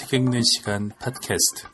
책 0.00 0.12
읽는 0.14 0.42
시간 0.44 0.92
팟캐스트. 1.00 1.66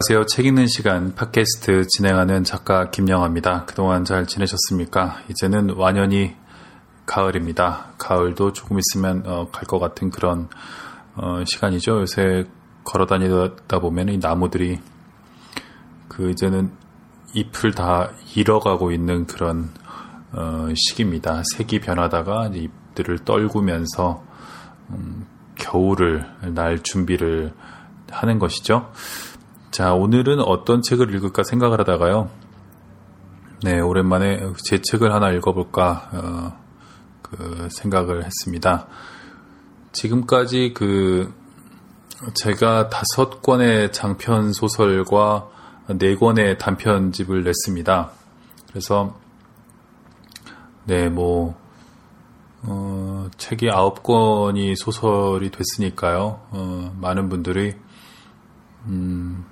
안녕하세요. 0.00 0.26
책 0.26 0.46
읽는 0.46 0.66
시간 0.66 1.14
팟캐스트 1.14 1.86
진행하는 1.86 2.42
작가 2.42 2.90
김영아입니다. 2.90 3.66
그동안 3.66 4.04
잘 4.04 4.26
지내셨습니까? 4.26 5.20
이제는 5.30 5.76
완연히 5.76 6.34
가을입니다. 7.06 7.92
가을도 7.98 8.52
조금 8.52 8.80
있으면 8.80 9.22
어, 9.26 9.48
갈것 9.52 9.78
같은 9.78 10.10
그런 10.10 10.48
어, 11.14 11.44
시간이죠. 11.46 12.00
요새 12.00 12.46
걸어 12.82 13.06
다니다 13.06 13.78
보면 13.78 14.08
이 14.08 14.18
나무들이 14.18 14.80
그 16.08 16.30
이제는 16.30 16.82
잎을 17.34 17.72
다 17.72 18.10
잃어가고 18.34 18.92
있는 18.92 19.26
그런 19.26 19.70
어, 20.32 20.68
시기입니다. 20.74 21.42
색이 21.56 21.80
변하다가 21.80 22.50
잎들을 22.54 23.20
떨구면서 23.24 24.24
음, 24.90 25.26
겨울을 25.56 26.26
날 26.54 26.82
준비를 26.82 27.52
하는 28.10 28.38
것이죠. 28.38 28.92
자, 29.70 29.94
오늘은 29.94 30.40
어떤 30.40 30.82
책을 30.82 31.14
읽을까 31.14 31.42
생각을 31.42 31.80
하다가요. 31.80 32.30
네, 33.62 33.80
오랜만에 33.80 34.40
제 34.64 34.80
책을 34.80 35.12
하나 35.12 35.30
읽어볼까 35.30 36.10
어, 36.12 36.64
그 37.22 37.68
생각을 37.70 38.24
했습니다. 38.24 38.86
지금까지 39.92 40.74
그 40.74 41.32
제가 42.34 42.88
다섯 42.88 43.42
권의 43.42 43.92
장편 43.92 44.52
소설과 44.52 45.48
네 45.86 46.14
권의 46.14 46.58
단편집을 46.58 47.44
냈습니다. 47.44 48.10
그래서 48.68 49.18
네, 50.84 51.08
뭐 51.10 51.54
어, 52.62 53.28
책이 53.36 53.70
아홉 53.70 54.02
권이 54.02 54.76
소설이 54.76 55.50
됐으니까요. 55.50 56.40
어, 56.50 56.96
많은 56.98 57.28
분들이 57.28 57.74
음, 58.86 59.44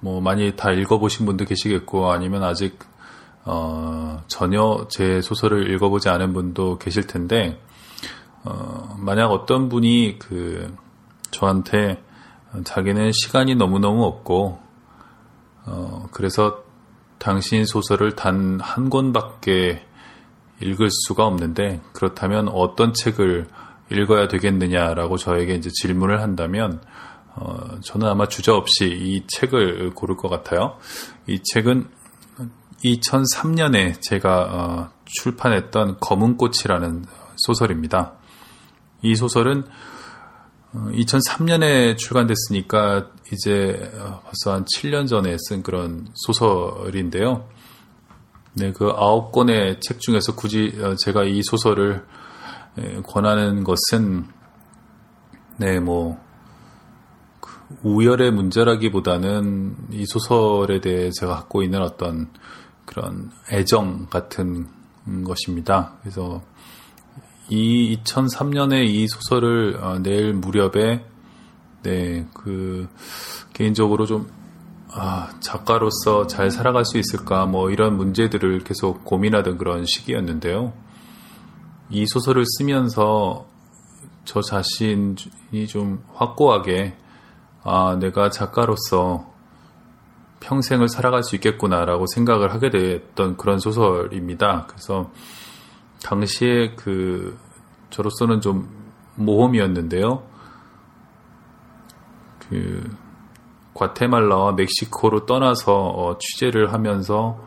뭐 0.00 0.20
많이 0.20 0.56
다 0.56 0.72
읽어보신 0.72 1.26
분도 1.26 1.44
계시겠고 1.44 2.10
아니면 2.10 2.42
아직 2.42 2.80
어, 3.44 4.24
전혀 4.26 4.86
제 4.90 5.20
소설을 5.20 5.72
읽어보지 5.72 6.08
않은 6.08 6.32
분도 6.32 6.78
계실 6.78 7.06
텐데 7.06 7.60
어, 8.42 8.96
만약 8.98 9.30
어떤 9.30 9.68
분이 9.68 10.18
그 10.18 10.74
저한테 11.30 12.02
자기는 12.64 13.12
시간이 13.12 13.54
너무너무 13.54 14.04
없고 14.04 14.65
어, 15.66 16.08
그래서 16.12 16.64
당신 17.18 17.64
소설을 17.64 18.14
단 18.14 18.60
한 18.60 18.90
권밖에 18.90 19.82
읽을 20.60 20.88
수가 20.90 21.26
없는데 21.26 21.80
그렇다면 21.92 22.48
어떤 22.48 22.92
책을 22.94 23.46
읽어야 23.90 24.28
되겠느냐라고 24.28 25.16
저에게 25.16 25.54
이제 25.54 25.70
질문을 25.72 26.20
한다면 26.22 26.80
어, 27.34 27.78
저는 27.82 28.08
아마 28.08 28.26
주저 28.26 28.54
없이 28.54 28.86
이 28.86 29.24
책을 29.26 29.90
고를 29.94 30.16
것 30.16 30.28
같아요. 30.28 30.78
이 31.26 31.40
책은 31.42 31.88
2003년에 32.84 34.00
제가 34.00 34.48
어, 34.50 34.90
출판했던 35.04 35.98
검은꽃이라는 36.00 37.04
소설입니다. 37.36 38.14
이 39.02 39.14
소설은 39.14 39.64
2003년에 40.92 41.92
어, 41.92 41.96
출간됐으니까 41.96 43.10
이제 43.32 43.90
어, 43.94 44.20
벌써 44.24 44.54
한 44.54 44.64
7년 44.64 45.08
전에 45.08 45.36
쓴 45.38 45.62
그런 45.62 46.08
소설인데요. 46.14 47.48
네, 48.54 48.72
그 48.72 48.90
아홉 48.96 49.32
권의 49.32 49.80
책 49.80 50.00
중에서 50.00 50.34
굳이 50.34 50.72
어, 50.80 50.94
제가 50.96 51.24
이 51.24 51.42
소설을 51.42 52.04
권하는 53.06 53.64
것은 53.64 54.26
네, 55.58 55.80
뭐그 55.80 56.18
우열의 57.82 58.32
문제라기보다는 58.32 59.76
이 59.92 60.04
소설에 60.06 60.80
대해 60.80 61.10
제가 61.10 61.36
갖고 61.36 61.62
있는 61.62 61.80
어떤 61.80 62.30
그런 62.84 63.30
애정 63.50 64.06
같은 64.06 64.68
것입니다. 65.24 65.94
그래서 66.02 66.42
이 67.48 67.98
2003년에 68.02 68.86
이 68.86 69.06
소설을 69.08 69.78
어, 69.80 69.98
낼 70.00 70.32
무렵에 70.32 71.04
네, 71.82 72.26
그 72.34 72.88
개인적으로 73.52 74.06
좀 74.06 74.28
아, 74.90 75.30
작가로서 75.40 76.26
잘 76.26 76.50
살아갈 76.50 76.84
수 76.84 76.98
있을까 76.98 77.46
뭐 77.46 77.70
이런 77.70 77.96
문제들을 77.96 78.64
계속 78.64 79.04
고민하던 79.04 79.58
그런 79.58 79.84
시기였는데요. 79.86 80.72
이 81.90 82.06
소설을 82.06 82.44
쓰면서 82.46 83.46
저 84.24 84.40
자신이 84.40 85.66
좀 85.68 86.02
확고하게 86.14 86.96
아, 87.62 87.96
내가 88.00 88.30
작가로서 88.30 89.32
평생을 90.40 90.88
살아갈 90.88 91.22
수 91.22 91.36
있겠구나라고 91.36 92.06
생각을 92.06 92.52
하게 92.52 92.70
됐던 92.70 93.36
그런 93.36 93.58
소설입니다. 93.58 94.66
그래서 94.66 95.10
당시에 96.06 96.74
그 96.76 97.36
저로서는 97.90 98.40
좀 98.40 98.68
모험이었는데요. 99.16 100.22
그 102.48 102.88
과테말라와 103.74 104.52
멕시코로 104.52 105.26
떠나서 105.26 105.74
어, 105.74 106.18
취재를 106.18 106.72
하면서 106.72 107.38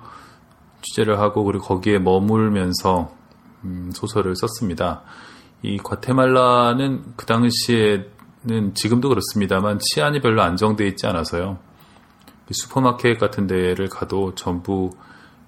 취재를 0.81 1.19
하고 1.19 1.45
그리고 1.45 1.63
거기에 1.63 1.99
머물면서 1.99 3.11
음, 3.63 3.91
소설을 3.93 4.35
썼습니다. 4.35 5.03
이 5.61 5.77
과테말라는 5.77 7.13
그 7.15 7.25
당시에는 7.25 8.73
지금도 8.73 9.07
그렇습니다만 9.07 9.79
치안이 9.79 10.19
별로 10.19 10.41
안정되어 10.41 10.85
있지 10.85 11.07
않아서요. 11.07 11.59
슈퍼마켓 12.51 13.19
같은 13.19 13.47
데를 13.47 13.87
가도 13.87 14.35
전부 14.35 14.89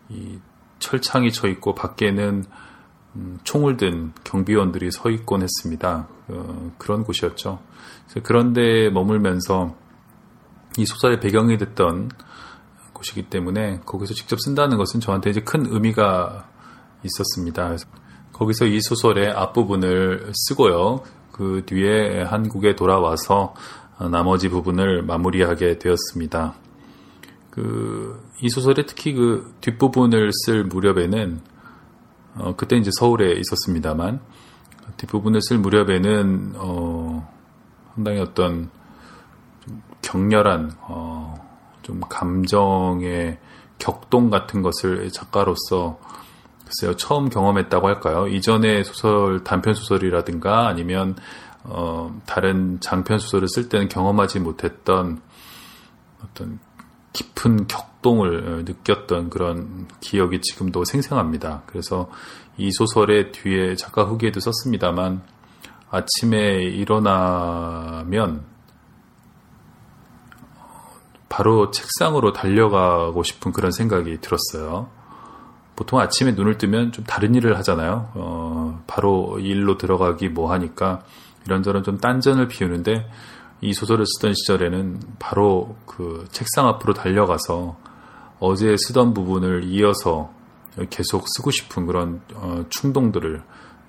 이 0.07 0.39
철창이 0.79 1.31
쳐 1.31 1.47
있고 1.47 1.75
밖에는 1.75 2.45
음, 2.45 2.70
총을 3.43 3.77
든 3.77 4.13
경비원들이 4.23 4.91
서 4.91 5.09
있곤 5.09 5.41
했습니다. 5.41 6.07
어, 6.29 6.71
그런 6.77 7.03
곳이었죠. 7.03 7.59
그런데 8.23 8.89
머물면서 8.89 9.75
이 10.77 10.85
소설의 10.85 11.19
배경이 11.19 11.57
됐던 11.57 12.09
곳이기 12.93 13.23
때문에 13.23 13.81
거기서 13.85 14.13
직접 14.13 14.39
쓴다는 14.39 14.77
것은 14.77 14.99
저한테 14.99 15.29
이제 15.31 15.41
큰 15.41 15.65
의미가 15.67 16.47
있었습니다. 17.03 17.75
거기서 18.31 18.65
이 18.65 18.79
소설의 18.81 19.31
앞부분을 19.31 20.31
쓰고요. 20.33 21.03
그 21.31 21.63
뒤에 21.65 22.23
한국에 22.23 22.75
돌아와서 22.75 23.53
나머지 24.11 24.49
부분을 24.49 25.03
마무리하게 25.03 25.79
되었습니다. 25.79 26.55
그, 27.49 28.23
이 28.41 28.49
소설의 28.49 28.85
특히 28.87 29.13
그 29.13 29.53
뒷부분을 29.61 30.31
쓸 30.45 30.63
무렵에는 30.63 31.41
어, 32.35 32.55
그때 32.55 32.77
이제 32.77 32.89
서울에 32.97 33.33
있었습니다만 33.33 34.19
뒷부분을 34.97 35.41
쓸 35.41 35.57
무렵에는 35.57 36.53
어, 36.55 37.29
상당히 37.95 38.19
어떤 38.19 38.69
좀 39.63 39.81
격렬한 40.01 40.71
어, 40.81 41.35
좀 41.81 42.01
감정의 42.01 43.37
격동 43.79 44.29
같은 44.29 44.61
것을 44.61 45.09
작가로서 45.11 45.99
글쎄요 46.65 46.95
처음 46.95 47.29
경험했다고 47.29 47.87
할까요? 47.87 48.27
이전의 48.27 48.83
소설 48.83 49.43
단편 49.43 49.73
소설이라든가 49.73 50.67
아니면 50.67 51.15
어, 51.63 52.19
다른 52.25 52.79
장편 52.79 53.19
소설을 53.19 53.47
쓸 53.47 53.69
때는 53.69 53.89
경험하지 53.89 54.39
못했던 54.39 55.21
어떤 56.23 56.59
깊은 57.13 57.67
격 57.67 57.90
동을 58.01 58.47
어, 58.47 58.55
느꼈던 58.63 59.29
그런 59.29 59.87
기억이 59.99 60.41
지금도 60.41 60.85
생생합니다. 60.85 61.63
그래서 61.65 62.09
이 62.57 62.71
소설의 62.71 63.31
뒤에 63.31 63.75
작가 63.75 64.03
후기에도 64.03 64.39
썼습니다만 64.39 65.21
아침에 65.89 66.63
일어나면 66.63 68.43
바로 71.29 71.71
책상으로 71.71 72.33
달려가고 72.33 73.23
싶은 73.23 73.51
그런 73.51 73.71
생각이 73.71 74.19
들었어요. 74.19 74.89
보통 75.75 75.99
아침에 75.99 76.33
눈을 76.33 76.57
뜨면 76.57 76.91
좀 76.91 77.05
다른 77.05 77.33
일을 77.35 77.57
하잖아요. 77.59 78.11
어, 78.13 78.83
바로 78.85 79.39
일로 79.39 79.77
들어가기 79.77 80.29
뭐 80.29 80.51
하니까 80.51 81.03
이런저런 81.45 81.83
좀 81.83 81.97
딴전을 81.97 82.47
피우는데 82.47 83.09
이 83.61 83.73
소설을 83.73 84.05
쓰던 84.05 84.33
시절에는 84.33 84.99
바로 85.19 85.75
그 85.85 86.25
책상 86.31 86.67
앞으로 86.67 86.93
달려가서 86.93 87.77
어제 88.41 88.75
쓰던 88.75 89.13
부분을 89.13 89.63
이어서 89.65 90.33
계속 90.89 91.25
쓰고 91.27 91.51
싶은 91.51 91.85
그런 91.85 92.21
어, 92.33 92.65
충동들을 92.69 93.43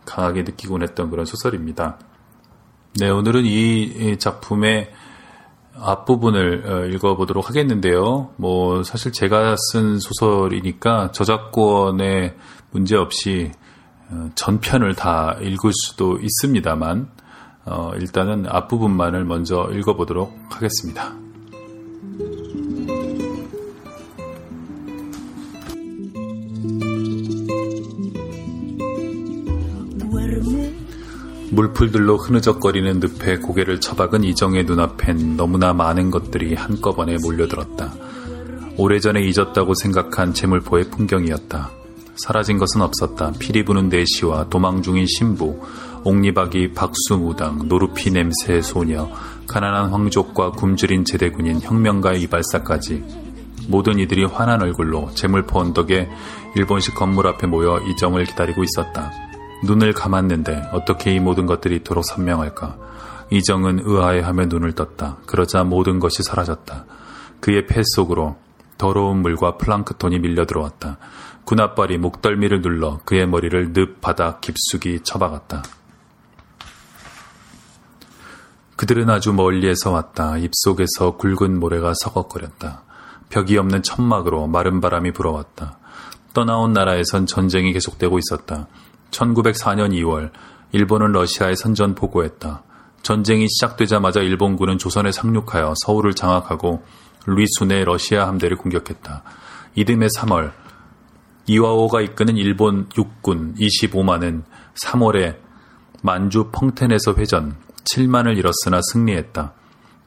강하게 0.05 0.43
느끼곤 0.43 0.83
했던 0.83 1.11
그런 1.11 1.25
소설입니다. 1.25 1.99
네, 3.01 3.09
오늘은 3.09 3.47
이 3.47 4.19
작품의 4.19 4.93
앞부분을 5.75 6.65
어, 6.67 6.87
읽어보도록 6.87 7.49
하겠는데요. 7.49 8.35
뭐 8.37 8.83
사실 8.83 9.11
제가 9.11 9.57
쓴 9.73 9.99
소설이니까 9.99 11.13
저작권에 11.13 12.37
문제 12.73 12.95
없이 12.95 13.53
어, 14.11 14.29
전편을 14.35 14.95
다 14.95 15.39
읽을 15.41 15.73
수도 15.73 16.19
있습니다만 16.19 17.11
어, 17.65 17.93
일단은 17.95 18.47
앞부분만을 18.49 19.25
먼저 19.25 19.71
읽어보도록 19.73 20.37
하겠습니다. 20.51 21.15
물풀들로 31.53 32.17
흐느적거리는 32.17 33.01
늪에 33.01 33.37
고개를 33.39 33.79
처박은 33.79 34.25
이정의 34.25 34.65
눈앞엔 34.65 35.37
너무나 35.37 35.75
많은 35.75 36.11
것들이 36.11 36.55
한꺼번에 36.55 37.19
몰려들었다. 37.19 37.93
오래전에 38.79 39.21
잊었다고 39.23 39.75
생각한 39.75 40.33
재물포의 40.33 40.85
풍경이었다. 40.91 41.71
사라진 42.17 42.57
것은 42.57 42.81
없었다. 42.81 43.33
피리 43.39 43.67
부는 43.67 43.91
내시와 43.91 44.49
도망 44.49 44.81
중인 44.81 45.07
신부, 45.07 45.61
옥리박이 46.05 46.73
박수무당, 46.73 47.69
노루피 47.69 48.11
냄새의 48.11 48.63
소녀, 48.63 49.11
가난한 49.47 49.91
황족과 49.91 50.53
굶주린 50.53 51.05
제대군인 51.05 51.61
혁명가의 51.61 52.23
이발사까지 52.23 53.05
모든 53.69 53.99
이들이 53.99 54.25
환한 54.25 54.63
얼굴로 54.63 55.11
재물포 55.15 55.61
언덕에 55.61 56.09
일본식 56.57 56.95
건물 56.95 57.27
앞에 57.27 57.47
모여 57.47 57.79
이정을 57.79 58.25
기다리고 58.25 58.65
있었다. 58.65 59.32
눈을 59.65 59.93
감았는데 59.93 60.71
어떻게 60.73 61.15
이 61.15 61.21
모든 61.21 61.47
것들이 61.47 61.77
이토록 61.77 62.05
선명할까? 62.05 62.77
이정은 63.31 63.81
의아해하며 63.85 64.47
눈을 64.47 64.73
떴다. 64.73 65.19
그러자 65.27 65.65
모든 65.65 66.01
것이 66.01 66.23
사라졌다. 66.23 66.85
그의 67.41 67.67
폐 67.67 67.83
속으로 67.95 68.37
더러운 68.77 69.23
물과 69.23 69.57
플랑크톤이 69.57 70.19
밀려 70.19 70.45
들어왔다. 70.45 70.99
군합발이 71.45 71.99
목덜미를 71.99 72.63
눌러 72.63 73.01
그의 73.05 73.27
머리를 73.27 73.73
늪 73.73 74.01
바닥 74.01 74.41
깊숙이 74.41 75.01
쳐박았다. 75.03 75.63
그들은 78.77 79.09
아주 79.11 79.33
멀리에서 79.33 79.93
왔다. 79.93 80.37
입속에서 80.39 81.17
굵은 81.17 81.61
모래가 81.61 81.93
서걱거렸다. 81.95 82.83
벽이 83.29 83.57
없는 83.57 83.83
천막으로 83.83 84.49
마른 84.49 84.81
바람이 84.81 85.13
불어왔다. 85.13 85.79
떠나온 86.35 86.73
나라에선 86.73 87.27
전쟁이 87.27 87.73
계속되고 87.73 88.19
있었다. 88.19 88.67
1904년 89.13 89.93
2월 89.93 90.31
일본은 90.73 91.13
러시아에 91.13 91.55
선전 91.55 91.95
보고했다. 91.95 92.65
전쟁이 93.03 93.47
시작되자마자 93.49 94.21
일본군은 94.21 94.79
조선에 94.79 95.13
상륙하여 95.13 95.75
서울을 95.85 96.15
장악하고 96.15 96.83
루이순의 97.27 97.85
러시아 97.85 98.27
함대를 98.27 98.57
공격했다. 98.57 99.23
이듬해 99.75 100.07
3월 100.07 100.53
이와오가 101.47 102.01
이끄는 102.01 102.37
일본 102.37 102.89
육군 102.97 103.55
25만은 103.55 104.43
3월에 104.83 105.37
만주 106.03 106.51
펑텐에서 106.53 107.15
회전 107.15 107.57
7만을 107.85 108.37
잃었으나 108.39 108.81
승리했다. 108.93 109.55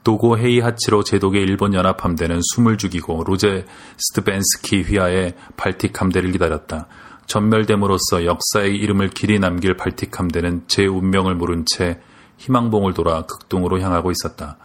도고 0.04 0.38
헤이하치로 0.38 1.04
제독의 1.04 1.42
일본 1.42 1.74
연합함대는 1.74 2.40
숨을 2.54 2.78
죽이고 2.78 3.24
로제 3.26 3.66
스트벤스키 3.98 4.84
휘하의 4.84 5.34
발틱 5.58 6.00
함대를 6.00 6.32
기다렸다. 6.32 6.88
전멸됨으로써 7.28 8.26
역사의 8.26 8.76
이름을 8.76 9.10
길이 9.10 9.40
남길 9.40 9.76
발틱 9.76 10.20
함대는 10.20 10.66
제 10.68 10.86
운명을 10.86 11.36
모른 11.36 11.66
채 11.66 12.00
희망봉을 12.38 12.94
돌아 12.94 13.24
극동으로 13.24 13.80
향하고 13.80 14.12
있었다. 14.12 14.58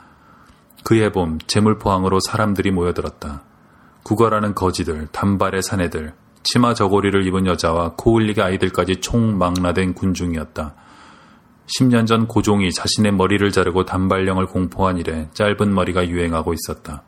그해 0.84 1.12
봄 1.12 1.38
재물포항으로 1.46 2.20
사람들이 2.20 2.70
모여들었다. 2.70 3.42
구걸하는 4.02 4.54
거지들, 4.54 5.08
단발의 5.12 5.62
사내들, 5.62 6.14
치마 6.42 6.74
저고리를 6.74 7.26
입은 7.26 7.46
여자와 7.46 7.94
코흘리게 7.96 8.42
아이들까지 8.42 8.96
총망라된 8.96 9.94
군중이었다. 9.94 10.74
10년 11.78 12.06
전 12.06 12.26
고종이 12.26 12.72
자신의 12.72 13.12
머리를 13.12 13.50
자르고 13.52 13.84
단발령을 13.84 14.46
공포한 14.46 14.98
이래 14.98 15.28
짧은 15.34 15.72
머리가 15.72 16.08
유행하고 16.08 16.54
있었다. 16.54 17.02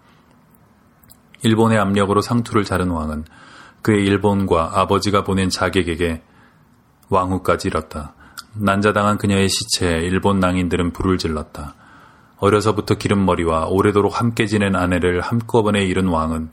일본의 1.42 1.78
압력으로 1.78 2.20
상투를 2.20 2.64
자른 2.64 2.90
왕은 2.90 3.24
그의 3.82 4.04
일본과 4.04 4.80
아버지가 4.80 5.24
보낸 5.24 5.50
자객에게 5.50 6.22
왕후까지 7.08 7.68
잃었다. 7.68 8.14
난자당한 8.54 9.18
그녀의 9.18 9.48
시체에 9.48 10.00
일본 10.02 10.40
낭인들은 10.40 10.92
불을 10.92 11.18
질렀다. 11.18 11.74
어려서부터 12.38 12.94
기름머리와 12.96 13.66
오래도록 13.66 14.18
함께 14.20 14.46
지낸 14.46 14.74
아내를 14.76 15.20
한꺼번에 15.20 15.84
잃은 15.84 16.06
왕은 16.08 16.50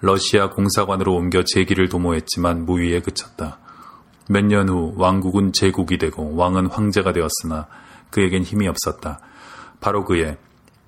러시아 0.00 0.50
공사관으로 0.50 1.14
옮겨 1.14 1.42
재기를 1.44 1.88
도모했지만 1.88 2.64
무위에 2.64 3.00
그쳤다. 3.00 3.58
몇 4.28 4.44
년 4.44 4.68
후 4.68 4.94
왕국은 4.96 5.52
제국이 5.52 5.98
되고 5.98 6.34
왕은 6.36 6.66
황제가 6.66 7.12
되었으나 7.12 7.66
그에겐 8.10 8.42
힘이 8.42 8.68
없었다. 8.68 9.20
바로 9.80 10.04
그해 10.04 10.36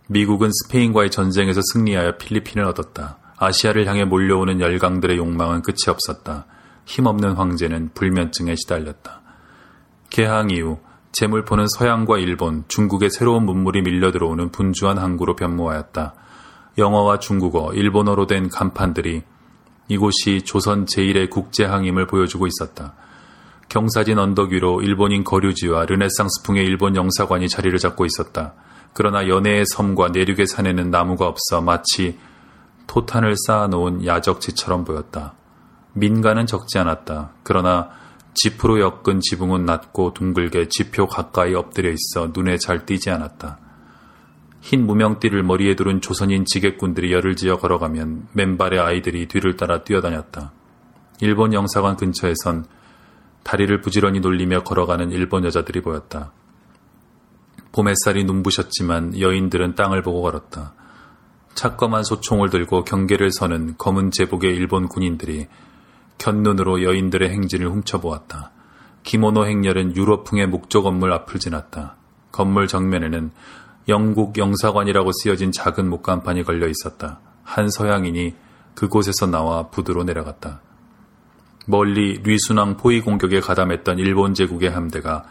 미국은 0.08 0.50
스페인과의 0.52 1.10
전쟁에서 1.10 1.60
승리하여 1.72 2.18
필리핀을 2.18 2.64
얻었다. 2.64 3.18
아시아를 3.36 3.86
향해 3.86 4.04
몰려오는 4.04 4.60
열강들의 4.60 5.16
욕망은 5.16 5.62
끝이 5.62 5.88
없었다. 5.88 6.46
힘없는 6.84 7.32
황제는 7.32 7.90
불면증에 7.94 8.54
시달렸다. 8.56 9.20
개항 10.10 10.50
이후 10.50 10.78
재물포는 11.12 11.66
서양과 11.68 12.18
일본, 12.18 12.64
중국의 12.68 13.10
새로운 13.10 13.44
문물이 13.44 13.82
밀려 13.82 14.12
들어오는 14.12 14.50
분주한 14.50 14.98
항구로 14.98 15.36
변모하였다. 15.36 16.14
영어와 16.78 17.18
중국어, 17.18 17.74
일본어로 17.74 18.26
된 18.26 18.48
간판들이 18.48 19.22
이곳이 19.88 20.42
조선 20.42 20.86
제1의 20.86 21.28
국제항임을 21.28 22.06
보여주고 22.06 22.46
있었다. 22.46 22.94
경사진 23.68 24.18
언덕 24.18 24.52
위로 24.52 24.80
일본인 24.82 25.24
거류지와 25.24 25.86
르네상스풍의 25.86 26.64
일본 26.64 26.96
영사관이 26.96 27.48
자리를 27.48 27.78
잡고 27.78 28.06
있었다. 28.06 28.54
그러나 28.94 29.28
연해의 29.28 29.64
섬과 29.66 30.08
내륙의 30.08 30.46
산에는 30.46 30.90
나무가 30.90 31.26
없어 31.26 31.60
마치 31.62 32.18
토탄을 32.92 33.36
쌓아놓은 33.46 34.04
야적지처럼 34.04 34.84
보였다. 34.84 35.32
민가는 35.94 36.44
적지 36.44 36.76
않았다. 36.78 37.30
그러나 37.42 37.88
지프로 38.34 38.80
엮은 38.80 39.20
지붕은 39.20 39.64
낮고 39.64 40.12
둥글게 40.12 40.68
지표 40.68 41.06
가까이 41.06 41.54
엎드려 41.54 41.90
있어 41.90 42.32
눈에 42.34 42.58
잘 42.58 42.84
띄지 42.84 43.08
않았다. 43.08 43.58
흰 44.60 44.84
무명띠를 44.84 45.42
머리에 45.42 45.74
두른 45.74 46.02
조선인 46.02 46.44
지객꾼들이 46.44 47.14
열을 47.14 47.34
지어 47.34 47.56
걸어가면 47.56 48.28
맨발의 48.34 48.78
아이들이 48.78 49.26
뒤를 49.26 49.56
따라 49.56 49.84
뛰어다녔다. 49.84 50.52
일본 51.22 51.54
영사관 51.54 51.96
근처에선 51.96 52.66
다리를 53.42 53.80
부지런히 53.80 54.20
놀리며 54.20 54.64
걸어가는 54.64 55.12
일본 55.12 55.46
여자들이 55.46 55.80
보였다. 55.80 56.32
봄 57.72 57.88
햇살이 57.88 58.24
눈부셨지만 58.24 59.18
여인들은 59.18 59.76
땅을 59.76 60.02
보고 60.02 60.20
걸었다. 60.20 60.74
차검한 61.54 62.04
소총을 62.04 62.50
들고 62.50 62.84
경계를 62.84 63.30
서는 63.32 63.74
검은 63.78 64.10
제복의 64.10 64.54
일본 64.54 64.88
군인들이 64.88 65.46
견눈으로 66.18 66.82
여인들의 66.82 67.28
행진을 67.30 67.68
훔쳐보았다. 67.68 68.52
기모노 69.02 69.46
행렬은 69.46 69.96
유럽풍의 69.96 70.46
목조 70.46 70.82
건물 70.82 71.12
앞을 71.12 71.40
지났다. 71.40 71.96
건물 72.30 72.68
정면에는 72.68 73.32
영국 73.88 74.38
영사관이라고 74.38 75.10
쓰여진 75.12 75.50
작은 75.52 75.88
목간판이 75.88 76.44
걸려 76.44 76.68
있었다. 76.68 77.20
한 77.42 77.68
서양인이 77.68 78.34
그곳에서 78.74 79.26
나와 79.26 79.68
부두로 79.68 80.04
내려갔다. 80.04 80.60
멀리 81.66 82.20
류순왕 82.22 82.76
포위 82.76 83.00
공격에 83.00 83.40
가담했던 83.40 83.98
일본 83.98 84.34
제국의 84.34 84.70
함대가 84.70 85.24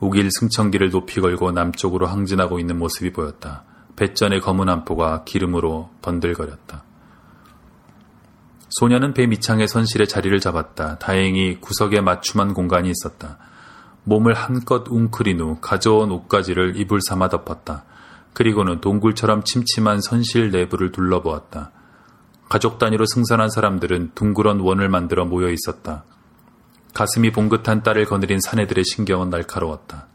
우길 0.00 0.30
승천기를 0.30 0.90
높이 0.90 1.20
걸고 1.20 1.52
남쪽으로 1.52 2.06
항진하고 2.06 2.58
있는 2.58 2.78
모습이 2.78 3.12
보였다. 3.12 3.64
배전의 3.98 4.40
검은 4.40 4.68
안포가 4.68 5.24
기름으로 5.24 5.90
번들거렸다. 6.02 6.84
소녀는 8.68 9.12
배 9.12 9.26
밑창의 9.26 9.66
선실에 9.66 10.06
자리를 10.06 10.38
잡았다. 10.38 10.98
다행히 10.98 11.60
구석에 11.60 12.00
맞춤한 12.00 12.54
공간이 12.54 12.90
있었다. 12.90 13.38
몸을 14.04 14.34
한껏 14.34 14.84
웅크린 14.88 15.40
후 15.40 15.58
가져온 15.60 16.12
옷가지를 16.12 16.76
이불 16.76 17.00
삼아 17.00 17.28
덮었다. 17.28 17.84
그리고는 18.34 18.80
동굴처럼 18.80 19.42
침침한 19.42 20.00
선실 20.00 20.52
내부를 20.52 20.92
둘러보았다. 20.92 21.72
가족 22.48 22.78
단위로 22.78 23.04
승선한 23.04 23.50
사람들은 23.50 24.12
둥그런 24.14 24.60
원을 24.60 24.88
만들어 24.88 25.24
모여 25.24 25.50
있었다. 25.50 26.04
가슴이 26.94 27.32
봉긋한 27.32 27.82
딸을 27.82 28.04
거느린 28.04 28.38
사내들의 28.40 28.84
신경은 28.84 29.28
날카로웠다. 29.30 30.06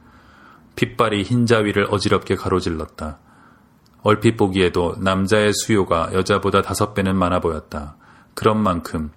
핏발이 0.77 1.23
흰 1.23 1.45
자위를 1.45 1.87
어지럽게 1.89 2.35
가로질렀다. 2.35 3.19
얼핏 4.03 4.35
보기에도 4.35 4.95
남자의 4.99 5.53
수요가 5.53 6.09
여자보다 6.13 6.61
다섯 6.61 6.93
배는 6.93 7.15
많아 7.15 7.39
보였다. 7.39 7.95
그런 8.35 8.61
만큼 8.61 9.11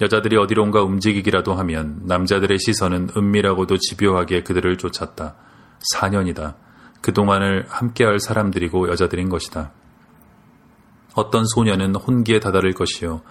여자들이 0.00 0.36
어디론가 0.36 0.82
움직이기라도 0.82 1.54
하면 1.54 2.00
남자들의 2.04 2.56
시선은 2.58 3.10
은밀하고도 3.16 3.78
집요하게 3.78 4.44
그들을 4.44 4.78
쫓았다. 4.78 5.34
4년이다. 5.94 6.54
그동안을 7.00 7.66
함께할 7.68 8.20
사람들이고 8.20 8.88
여자들인 8.88 9.28
것이다. 9.28 9.72
어떤 11.14 11.44
소녀는 11.44 11.96
혼기에 11.96 12.38
다다를 12.38 12.74
것이요. 12.74 13.22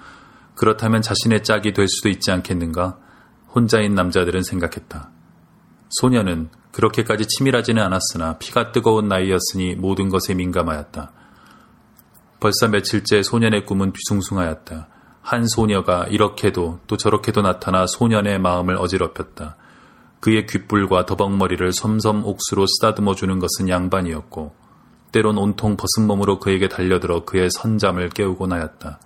그렇다면 0.56 1.02
자신의 1.02 1.44
짝이 1.44 1.72
될 1.72 1.88
수도 1.88 2.10
있지 2.10 2.32
않겠는가? 2.32 2.98
혼자인 3.56 3.96
남자들은 3.96 4.44
생각했다. 4.44 5.10
소녀는 5.90 6.50
그렇게까지 6.78 7.26
치밀하지는 7.26 7.82
않았으나 7.82 8.38
피가 8.38 8.72
뜨거운 8.72 9.08
나이였으니 9.08 9.74
모든 9.74 10.10
것에 10.10 10.36
민감하였다. 10.36 11.12
벌써 12.40 12.68
며칠째 12.68 13.24
소년의 13.24 13.66
꿈은 13.66 13.94
뒤숭숭하였다. 13.94 14.88
한 15.24 15.48
소녀가 15.48 16.06
이렇게도 16.08 16.82
또 16.86 16.96
저렇게도 16.96 17.42
나타나 17.42 17.88
소년의 17.88 18.38
마음을 18.40 18.78
어지럽혔다. 18.78 19.58
그의 20.20 20.46
귓불과 20.46 21.08
더벅머리를 21.08 21.74
섬섬 21.74 22.24
옥수로 22.24 22.68
쓰다듬어 22.68 23.16
주는 23.16 23.40
것은 23.40 23.70
양반이었고 23.70 24.54
때론 25.12 25.40
온통 25.40 25.78
벗은 25.78 26.06
몸으로 26.06 26.40
그에게 26.40 26.70
달려들어 26.70 27.26
그의 27.26 27.50
선잠을 27.50 28.10
깨우곤 28.10 28.52
하였다. 28.52 29.00